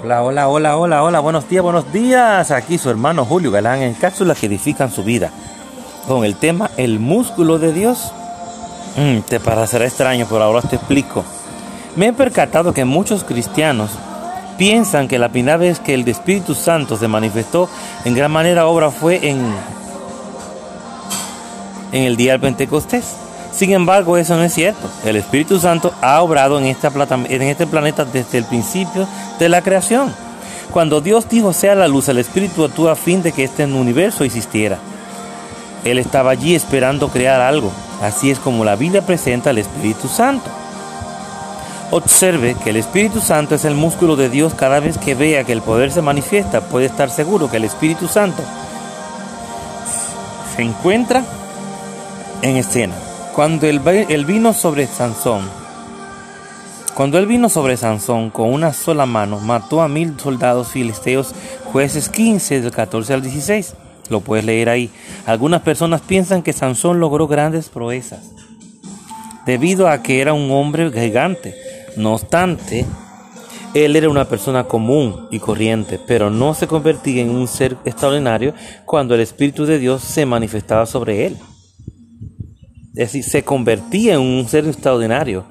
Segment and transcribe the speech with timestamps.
[0.00, 2.52] Hola, hola, hola, hola, hola, buenos días, buenos días.
[2.52, 5.32] Aquí su hermano Julio Galán en cápsulas que edifican su vida.
[6.06, 8.12] Con el tema El músculo de Dios.
[8.96, 11.24] Mm, te parecerá extraño, pero ahora te explico.
[11.96, 13.90] Me he percatado que muchos cristianos
[14.56, 17.68] piensan que la primera vez que el Espíritu Santo se manifestó
[18.04, 19.52] en gran manera obra fue en,
[21.90, 23.16] en el día del Pentecostés.
[23.52, 24.88] Sin embargo, eso no es cierto.
[25.04, 29.06] El Espíritu Santo ha obrado en, este planeta desde el principio
[29.38, 30.12] de la creación.
[30.72, 34.24] Cuando Dios dijo sea la luz, el Espíritu actuó a fin de que este universo
[34.24, 34.78] existiera.
[35.84, 37.72] Él estaba allí esperando crear algo.
[38.02, 40.50] Así es como la Biblia presenta al Espíritu Santo.
[41.90, 44.52] Observe que el Espíritu Santo es el músculo de Dios.
[44.54, 48.08] Cada vez que vea que el poder se manifiesta, puede estar seguro que el Espíritu
[48.08, 48.42] Santo
[50.54, 51.24] se encuentra
[52.42, 52.94] en escena.
[53.38, 53.78] Cuando él,
[54.24, 55.48] vino sobre Sansón,
[56.96, 61.32] cuando él vino sobre Sansón con una sola mano, mató a mil soldados filisteos,
[61.66, 63.76] jueces 15 del 14 al 16.
[64.10, 64.90] Lo puedes leer ahí.
[65.24, 68.32] Algunas personas piensan que Sansón logró grandes proezas
[69.46, 71.54] debido a que era un hombre gigante.
[71.96, 72.86] No obstante,
[73.72, 78.52] él era una persona común y corriente, pero no se convertía en un ser extraordinario
[78.84, 81.36] cuando el Espíritu de Dios se manifestaba sobre él.
[82.94, 85.44] Es decir, se convertía en un ser extraordinario,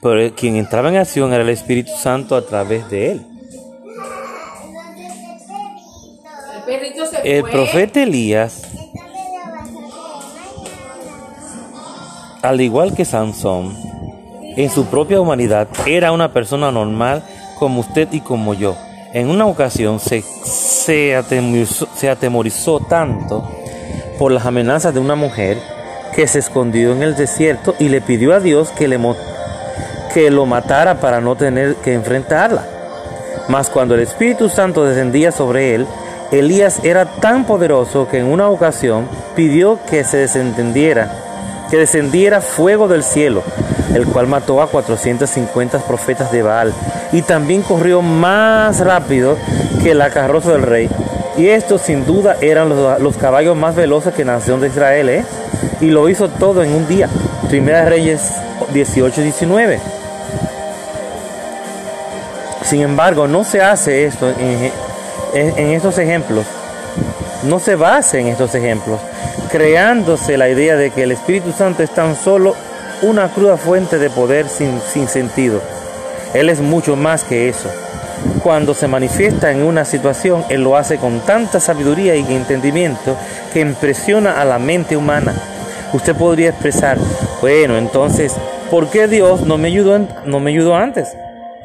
[0.00, 3.26] pero quien entraba en acción era el Espíritu Santo a través de él.
[7.24, 8.62] El profeta Elías,
[12.42, 13.76] al igual que Sansón,
[14.56, 17.22] en su propia humanidad era una persona normal
[17.58, 18.76] como usted y como yo.
[19.12, 23.48] En una ocasión se, se, atemorizó, se atemorizó tanto
[24.18, 25.58] por las amenazas de una mujer
[26.14, 28.98] que se escondió en el desierto y le pidió a Dios que, le,
[30.12, 32.64] que lo matara para no tener que enfrentarla.
[33.48, 35.86] Mas cuando el Espíritu Santo descendía sobre él,
[36.30, 41.10] Elías era tan poderoso que en una ocasión pidió que se desentendiera,
[41.70, 43.42] que descendiera fuego del cielo,
[43.94, 46.72] el cual mató a 450 profetas de Baal
[47.12, 49.36] y también corrió más rápido
[49.82, 50.88] que la carroza del rey.
[51.36, 55.24] Y estos sin duda eran los, los caballos más veloces que nación de Israel, ¿eh?
[55.80, 57.08] y lo hizo todo en un día.
[57.48, 58.20] Primera Reyes
[58.72, 59.78] 18-19.
[62.64, 64.72] Sin embargo, no se hace esto en,
[65.34, 66.46] en, estos ejemplos.
[67.42, 69.00] No se basa en estos ejemplos,
[69.50, 72.54] creándose la idea de que el Espíritu Santo es tan solo
[73.02, 75.60] una cruda fuente de poder sin, sin sentido.
[76.34, 77.68] Él es mucho más que eso.
[78.42, 83.16] Cuando se manifiesta en una situación, Él lo hace con tanta sabiduría y entendimiento
[83.52, 85.34] que impresiona a la mente humana
[85.92, 86.98] usted podría expresar,
[87.40, 88.34] bueno, entonces,
[88.70, 91.14] ¿por qué Dios no me ayudó, no me ayudó antes?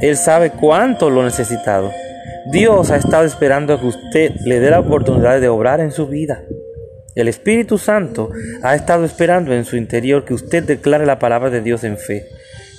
[0.00, 1.92] Él sabe cuánto lo necesitado.
[2.50, 6.06] Dios ha estado esperando a que usted le dé la oportunidad de obrar en su
[6.06, 6.42] vida.
[7.14, 8.30] El Espíritu Santo
[8.62, 12.26] ha estado esperando en su interior que usted declare la palabra de Dios en fe.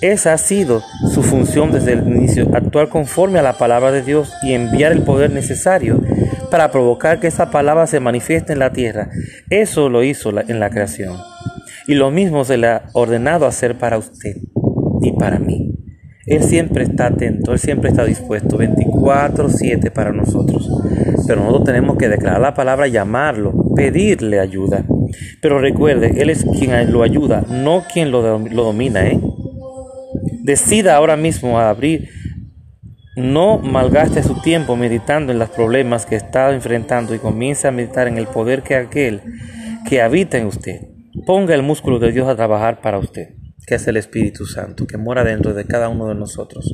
[0.02, 4.32] Esa ha sido su función desde el inicio, actuar conforme a la palabra de Dios
[4.42, 6.02] y enviar el poder necesario
[6.50, 9.10] para provocar que esa palabra se manifieste en la tierra.
[9.48, 11.16] Eso lo hizo en la creación.
[11.86, 14.36] Y lo mismo se le ha ordenado hacer para usted
[15.02, 15.72] y para mí.
[16.26, 20.68] Él siempre está atento, Él siempre está dispuesto, 24/7 para nosotros.
[21.26, 24.84] Pero nosotros tenemos que declarar la palabra, llamarlo, pedirle ayuda.
[25.40, 29.06] Pero recuerde, Él es quien lo ayuda, no quien lo, lo domina.
[29.06, 29.20] ¿eh?
[30.46, 32.08] Decida ahora mismo a abrir,
[33.16, 38.06] no malgaste su tiempo meditando en los problemas que está enfrentando y comience a meditar
[38.06, 39.22] en el poder que aquel
[39.88, 40.82] que habita en usted.
[41.26, 43.30] Ponga el músculo de Dios a trabajar para usted,
[43.66, 46.72] que es el Espíritu Santo, que mora dentro de cada uno de nosotros.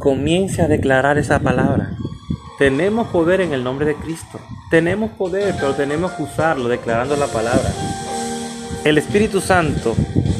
[0.00, 1.90] Comience a declarar esa palabra.
[2.58, 4.40] Tenemos poder en el nombre de Cristo.
[4.70, 7.70] Tenemos poder, pero tenemos que usarlo declarando la palabra.
[8.86, 9.94] El Espíritu Santo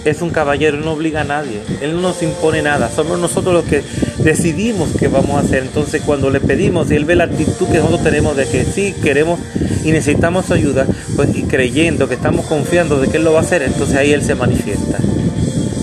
[0.04, 3.64] es un caballero, no obliga a nadie, Él no nos impone nada, somos nosotros los
[3.64, 3.82] que
[4.18, 5.62] decidimos qué vamos a hacer.
[5.62, 8.94] Entonces cuando le pedimos y Él ve la actitud que nosotros tenemos de que sí
[9.02, 9.38] queremos
[9.84, 10.86] y necesitamos su ayuda,
[11.16, 14.12] pues y creyendo que estamos confiando de que Él lo va a hacer, entonces ahí
[14.12, 14.98] Él se manifiesta.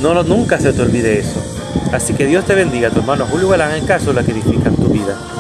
[0.02, 1.44] No, nunca se te olvide eso.
[1.92, 4.88] Así que Dios te bendiga, tu hermano Julio Galán, en caso la que edifica tu
[4.90, 5.39] vida.